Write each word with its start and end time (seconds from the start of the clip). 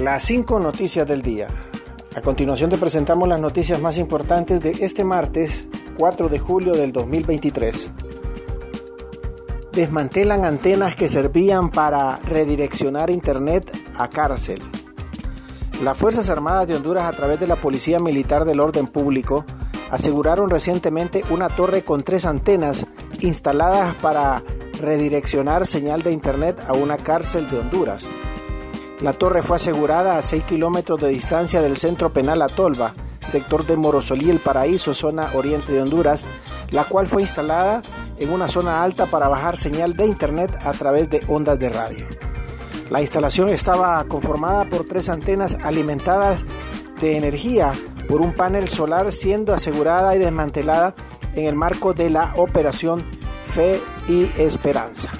Las 0.00 0.22
cinco 0.22 0.58
noticias 0.58 1.06
del 1.06 1.20
día. 1.20 1.48
A 2.16 2.22
continuación 2.22 2.70
te 2.70 2.78
presentamos 2.78 3.28
las 3.28 3.38
noticias 3.38 3.82
más 3.82 3.98
importantes 3.98 4.58
de 4.62 4.70
este 4.70 5.04
martes 5.04 5.66
4 5.98 6.30
de 6.30 6.38
julio 6.38 6.72
del 6.72 6.90
2023. 6.90 7.90
Desmantelan 9.72 10.46
antenas 10.46 10.96
que 10.96 11.10
servían 11.10 11.68
para 11.68 12.16
redireccionar 12.16 13.10
Internet 13.10 13.70
a 13.98 14.08
cárcel. 14.08 14.62
Las 15.82 15.98
Fuerzas 15.98 16.30
Armadas 16.30 16.66
de 16.66 16.76
Honduras 16.76 17.04
a 17.04 17.12
través 17.12 17.38
de 17.38 17.46
la 17.46 17.56
Policía 17.56 17.98
Militar 17.98 18.46
del 18.46 18.60
Orden 18.60 18.86
Público 18.86 19.44
aseguraron 19.90 20.48
recientemente 20.48 21.24
una 21.28 21.50
torre 21.50 21.82
con 21.82 22.02
tres 22.02 22.24
antenas 22.24 22.86
instaladas 23.20 23.96
para 23.96 24.42
redireccionar 24.80 25.66
señal 25.66 26.02
de 26.02 26.12
Internet 26.12 26.58
a 26.66 26.72
una 26.72 26.96
cárcel 26.96 27.50
de 27.50 27.58
Honduras. 27.58 28.06
La 29.02 29.14
torre 29.14 29.42
fue 29.42 29.56
asegurada 29.56 30.18
a 30.18 30.22
6 30.22 30.44
kilómetros 30.44 31.00
de 31.00 31.08
distancia 31.08 31.62
del 31.62 31.78
centro 31.78 32.12
penal 32.12 32.42
Atolva, 32.42 32.92
sector 33.24 33.66
de 33.66 33.78
Morosolí, 33.78 34.28
El 34.28 34.40
Paraíso, 34.40 34.92
zona 34.92 35.30
oriente 35.34 35.72
de 35.72 35.80
Honduras, 35.80 36.26
la 36.70 36.84
cual 36.84 37.06
fue 37.06 37.22
instalada 37.22 37.82
en 38.18 38.30
una 38.30 38.46
zona 38.46 38.82
alta 38.82 39.06
para 39.06 39.28
bajar 39.28 39.56
señal 39.56 39.96
de 39.96 40.04
internet 40.04 40.52
a 40.64 40.72
través 40.72 41.08
de 41.08 41.22
ondas 41.28 41.58
de 41.58 41.70
radio. 41.70 42.06
La 42.90 43.00
instalación 43.00 43.48
estaba 43.48 44.04
conformada 44.04 44.66
por 44.66 44.84
tres 44.84 45.08
antenas 45.08 45.56
alimentadas 45.62 46.44
de 47.00 47.16
energía 47.16 47.72
por 48.06 48.20
un 48.20 48.34
panel 48.34 48.68
solar 48.68 49.12
siendo 49.12 49.54
asegurada 49.54 50.14
y 50.14 50.18
desmantelada 50.18 50.94
en 51.34 51.46
el 51.46 51.54
marco 51.54 51.94
de 51.94 52.10
la 52.10 52.34
operación 52.36 53.02
Fe 53.46 53.80
y 54.08 54.24
Esperanza 54.36 55.10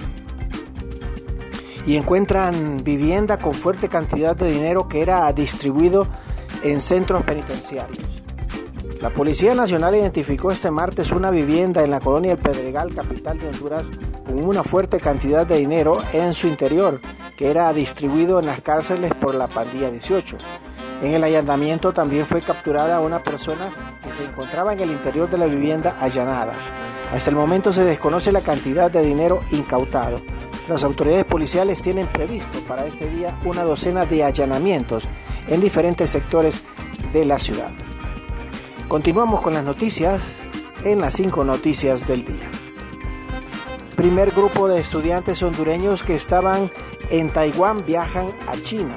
y 1.86 1.96
encuentran 1.96 2.82
vivienda 2.84 3.38
con 3.38 3.54
fuerte 3.54 3.88
cantidad 3.88 4.36
de 4.36 4.50
dinero 4.50 4.88
que 4.88 5.02
era 5.02 5.32
distribuido 5.32 6.06
en 6.62 6.80
centros 6.80 7.22
penitenciarios. 7.22 7.98
La 9.00 9.08
Policía 9.08 9.54
Nacional 9.54 9.94
identificó 9.94 10.50
este 10.50 10.70
martes 10.70 11.10
una 11.10 11.30
vivienda 11.30 11.82
en 11.82 11.90
la 11.90 12.00
colonia 12.00 12.32
El 12.32 12.38
Pedregal, 12.38 12.94
capital 12.94 13.38
de 13.38 13.48
Honduras, 13.48 13.84
con 14.26 14.44
una 14.44 14.62
fuerte 14.62 15.00
cantidad 15.00 15.46
de 15.46 15.56
dinero 15.56 15.98
en 16.12 16.34
su 16.34 16.48
interior, 16.48 17.00
que 17.34 17.50
era 17.50 17.72
distribuido 17.72 18.38
en 18.38 18.46
las 18.46 18.60
cárceles 18.60 19.14
por 19.14 19.34
la 19.34 19.48
pandilla 19.48 19.90
18. 19.90 20.36
En 21.02 21.14
el 21.14 21.24
allanamiento 21.24 21.94
también 21.94 22.26
fue 22.26 22.42
capturada 22.42 23.00
una 23.00 23.22
persona 23.22 23.72
que 24.04 24.12
se 24.12 24.26
encontraba 24.26 24.74
en 24.74 24.80
el 24.80 24.90
interior 24.90 25.30
de 25.30 25.38
la 25.38 25.46
vivienda 25.46 25.96
allanada. 25.98 26.52
Hasta 27.10 27.30
el 27.30 27.36
momento 27.36 27.72
se 27.72 27.84
desconoce 27.84 28.32
la 28.32 28.42
cantidad 28.42 28.90
de 28.90 29.02
dinero 29.02 29.40
incautado. 29.50 30.20
Las 30.68 30.84
autoridades 30.84 31.24
policiales 31.24 31.82
tienen 31.82 32.06
previsto 32.06 32.60
para 32.68 32.86
este 32.86 33.08
día 33.08 33.34
una 33.44 33.62
docena 33.62 34.06
de 34.06 34.24
allanamientos 34.24 35.04
en 35.48 35.60
diferentes 35.60 36.10
sectores 36.10 36.62
de 37.12 37.24
la 37.24 37.38
ciudad. 37.38 37.70
Continuamos 38.88 39.40
con 39.40 39.54
las 39.54 39.64
noticias 39.64 40.22
en 40.84 41.00
las 41.00 41.14
cinco 41.14 41.44
noticias 41.44 42.06
del 42.06 42.24
día. 42.24 42.48
Primer 43.96 44.30
grupo 44.30 44.68
de 44.68 44.80
estudiantes 44.80 45.42
hondureños 45.42 46.02
que 46.02 46.14
estaban 46.14 46.70
en 47.10 47.30
Taiwán 47.30 47.84
viajan 47.84 48.26
a 48.48 48.56
China. 48.62 48.96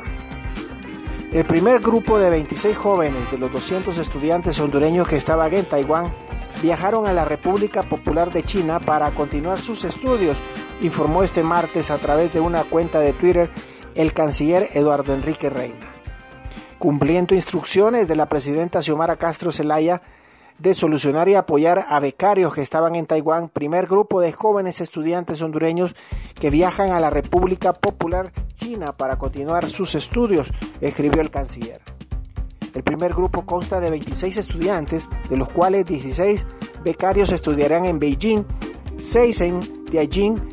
El 1.33 1.45
primer 1.45 1.81
grupo 1.81 2.19
de 2.19 2.29
26 2.29 2.77
jóvenes 2.77 3.31
de 3.31 3.39
los 3.39 3.51
200 3.51 3.97
estudiantes 3.97 4.59
hondureños 4.59 5.07
que 5.07 5.17
estaban 5.17 5.53
en 5.53 5.65
Taiwán 5.65 6.13
viajaron 6.61 7.07
a 7.07 7.13
la 7.13 7.25
República 7.25 7.83
Popular 7.83 8.31
de 8.31 8.43
China 8.43 8.79
para 8.79 9.09
continuar 9.11 9.59
sus 9.59 9.83
estudios 9.83 10.37
informó 10.83 11.23
este 11.23 11.43
martes 11.43 11.89
a 11.91 11.97
través 11.97 12.33
de 12.33 12.39
una 12.39 12.63
cuenta 12.63 12.99
de 12.99 13.13
Twitter 13.13 13.49
el 13.95 14.13
canciller 14.13 14.69
Eduardo 14.73 15.13
Enrique 15.13 15.49
Reina. 15.49 15.87
Cumpliendo 16.77 17.35
instrucciones 17.35 18.07
de 18.07 18.15
la 18.15 18.27
presidenta 18.27 18.81
Xiomara 18.81 19.15
Castro 19.15 19.51
Zelaya 19.51 20.01
de 20.59 20.73
solucionar 20.73 21.29
y 21.29 21.35
apoyar 21.35 21.85
a 21.89 21.99
becarios 21.99 22.53
que 22.53 22.61
estaban 22.61 22.95
en 22.95 23.05
Taiwán, 23.05 23.49
primer 23.49 23.87
grupo 23.87 24.21
de 24.21 24.31
jóvenes 24.31 24.81
estudiantes 24.81 25.41
hondureños 25.41 25.95
que 26.35 26.49
viajan 26.49 26.91
a 26.91 26.99
la 26.99 27.09
República 27.09 27.73
Popular 27.73 28.31
China 28.53 28.95
para 28.95 29.17
continuar 29.17 29.69
sus 29.69 29.95
estudios, 29.95 30.51
escribió 30.81 31.21
el 31.21 31.31
canciller. 31.31 31.81
El 32.73 32.83
primer 32.83 33.13
grupo 33.13 33.45
consta 33.45 33.79
de 33.79 33.89
26 33.89 34.37
estudiantes, 34.37 35.07
de 35.29 35.37
los 35.37 35.49
cuales 35.49 35.85
16 35.85 36.45
becarios 36.83 37.31
estudiarán 37.31 37.85
en 37.85 37.99
Beijing, 37.99 38.43
6 38.97 39.41
en 39.41 39.85
Tianjin 39.85 40.52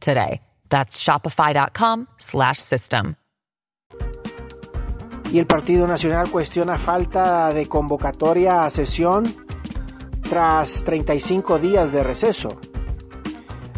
today. 0.00 0.40
That's 0.70 0.98
shopify.com 0.98 2.06
slash 2.18 2.58
system. 2.58 3.16
Y 5.32 5.38
el 5.38 5.46
Partido 5.46 5.86
Nacional 5.86 6.30
cuestiona 6.30 6.78
falta 6.78 7.52
de 7.52 7.66
convocatoria 7.66 8.64
a 8.64 8.70
sesión 8.70 9.24
tras 10.28 10.84
35 10.84 11.58
días 11.58 11.92
de 11.92 12.02
receso. 12.02 12.58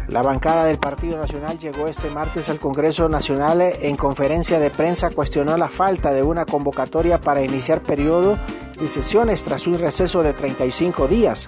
La 0.07 0.21
bancada 0.21 0.65
del 0.65 0.77
Partido 0.77 1.17
Nacional 1.17 1.57
llegó 1.59 1.87
este 1.87 2.09
martes 2.09 2.49
al 2.49 2.59
Congreso 2.59 3.07
Nacional 3.07 3.61
en 3.61 3.95
conferencia 3.95 4.59
de 4.59 4.69
prensa, 4.69 5.09
cuestionó 5.09 5.57
la 5.57 5.69
falta 5.69 6.11
de 6.11 6.23
una 6.23 6.45
convocatoria 6.45 7.19
para 7.21 7.43
iniciar 7.43 7.81
periodo 7.81 8.37
de 8.79 8.87
sesiones 8.87 9.43
tras 9.43 9.67
un 9.67 9.79
receso 9.79 10.23
de 10.23 10.33
35 10.33 11.07
días. 11.07 11.47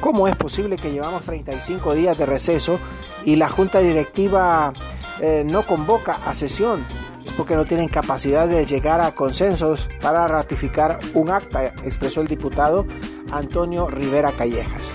¿Cómo 0.00 0.28
es 0.28 0.36
posible 0.36 0.76
que 0.76 0.92
llevamos 0.92 1.22
35 1.22 1.94
días 1.94 2.16
de 2.16 2.26
receso 2.26 2.78
y 3.26 3.36
la 3.36 3.50
junta 3.50 3.80
directiva 3.80 4.72
eh, 5.20 5.42
no 5.44 5.66
convoca 5.66 6.20
a 6.24 6.32
sesión? 6.32 6.86
Es 7.26 7.32
porque 7.34 7.56
no 7.56 7.66
tienen 7.66 7.88
capacidad 7.88 8.48
de 8.48 8.64
llegar 8.64 9.02
a 9.02 9.14
consensos 9.14 9.88
para 10.00 10.26
ratificar 10.28 11.00
un 11.12 11.30
acta, 11.30 11.64
expresó 11.84 12.22
el 12.22 12.28
diputado 12.28 12.86
Antonio 13.30 13.88
Rivera 13.88 14.32
Callejas. 14.32 14.92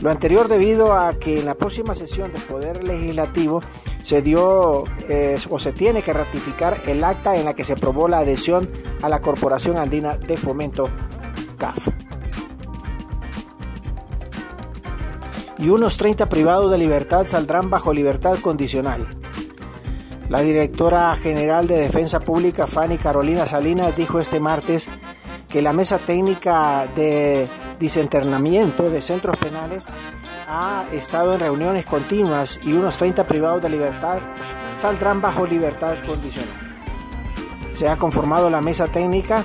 Lo 0.00 0.10
anterior 0.10 0.48
debido 0.48 0.94
a 0.94 1.12
que 1.12 1.38
en 1.38 1.44
la 1.44 1.54
próxima 1.54 1.94
sesión 1.94 2.32
del 2.32 2.42
Poder 2.42 2.82
Legislativo 2.82 3.60
se 4.02 4.22
dio 4.22 4.84
eh, 5.10 5.38
o 5.50 5.58
se 5.58 5.72
tiene 5.72 6.00
que 6.00 6.14
ratificar 6.14 6.78
el 6.86 7.04
acta 7.04 7.36
en 7.36 7.44
la 7.44 7.52
que 7.52 7.64
se 7.64 7.74
aprobó 7.74 8.08
la 8.08 8.20
adhesión 8.20 8.66
a 9.02 9.10
la 9.10 9.20
Corporación 9.20 9.76
Andina 9.76 10.16
de 10.16 10.38
Fomento 10.38 10.88
CAF. 11.58 11.88
Y 15.60 15.68
unos 15.68 15.96
30 15.96 16.26
privados 16.26 16.70
de 16.70 16.78
libertad 16.78 17.26
saldrán 17.26 17.68
bajo 17.70 17.92
libertad 17.92 18.38
condicional. 18.40 19.06
La 20.28 20.40
directora 20.40 21.14
general 21.16 21.66
de 21.66 21.76
Defensa 21.76 22.20
Pública, 22.20 22.66
Fanny 22.66 22.98
Carolina 22.98 23.46
Salinas, 23.46 23.96
dijo 23.96 24.20
este 24.20 24.40
martes 24.40 24.88
que 25.48 25.60
la 25.60 25.72
mesa 25.72 25.98
técnica 25.98 26.86
de 26.94 27.48
disenternamiento 27.78 28.88
de 28.88 29.02
centros 29.02 29.36
penales 29.36 29.84
ha 30.48 30.84
estado 30.92 31.34
en 31.34 31.40
reuniones 31.40 31.84
continuas 31.84 32.60
y 32.62 32.72
unos 32.72 32.96
30 32.96 33.24
privados 33.24 33.62
de 33.62 33.70
libertad 33.70 34.20
saldrán 34.74 35.20
bajo 35.20 35.46
libertad 35.46 35.96
condicional. 36.06 36.78
Se 37.74 37.88
ha 37.88 37.96
conformado 37.96 38.50
la 38.50 38.60
mesa 38.60 38.86
técnica 38.86 39.44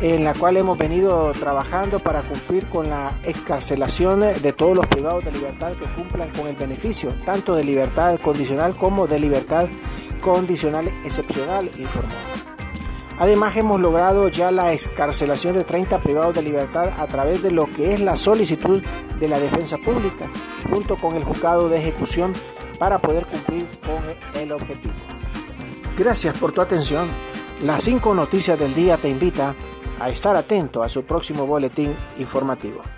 en 0.00 0.24
la 0.24 0.34
cual 0.34 0.56
hemos 0.56 0.78
venido 0.78 1.32
trabajando 1.32 1.98
para 1.98 2.22
cumplir 2.22 2.66
con 2.66 2.88
la 2.88 3.12
excarcelación 3.24 4.20
de 4.20 4.52
todos 4.52 4.76
los 4.76 4.86
privados 4.86 5.24
de 5.24 5.32
libertad 5.32 5.72
que 5.72 5.86
cumplan 6.00 6.28
con 6.30 6.46
el 6.46 6.56
beneficio, 6.56 7.12
tanto 7.24 7.54
de 7.54 7.64
libertad 7.64 8.18
condicional 8.20 8.74
como 8.74 9.06
de 9.06 9.18
libertad 9.18 9.66
condicional 10.20 10.88
excepcional, 11.04 11.70
informó. 11.78 12.14
Además 13.20 13.56
hemos 13.56 13.80
logrado 13.80 14.28
ya 14.28 14.52
la 14.52 14.72
excarcelación 14.72 15.54
de 15.54 15.64
30 15.64 15.98
privados 15.98 16.36
de 16.36 16.42
libertad 16.42 16.90
a 16.98 17.06
través 17.06 17.42
de 17.42 17.50
lo 17.50 17.66
que 17.66 17.94
es 17.94 18.00
la 18.00 18.16
solicitud 18.16 18.80
de 19.18 19.28
la 19.28 19.40
defensa 19.40 19.76
pública, 19.78 20.26
junto 20.70 20.94
con 20.94 21.16
el 21.16 21.24
juzgado 21.24 21.68
de 21.68 21.78
ejecución 21.78 22.32
para 22.78 22.98
poder 22.98 23.26
cumplir 23.26 23.66
con 23.84 24.40
el 24.40 24.52
objetivo. 24.52 24.94
Gracias 25.98 26.38
por 26.38 26.52
tu 26.52 26.60
atención. 26.60 27.08
Las 27.64 27.82
cinco 27.82 28.14
noticias 28.14 28.56
del 28.56 28.72
día 28.72 28.96
te 28.98 29.08
invita 29.08 29.52
a 30.00 30.08
estar 30.08 30.36
atento 30.36 30.82
a 30.82 30.88
su 30.88 31.04
próximo 31.04 31.46
boletín 31.46 31.94
informativo. 32.18 32.97